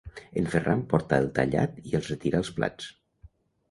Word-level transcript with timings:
En 0.41 0.47
Ferran 0.53 0.81
porta 0.95 1.21
el 1.25 1.29
tallat 1.37 1.79
i 1.93 1.97
els 2.01 2.13
retira 2.17 2.43
els 2.45 2.55
plats. 2.61 2.93